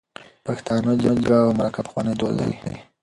[0.45, 2.73] پښتانه جرګی او مرکی پخواني دود ده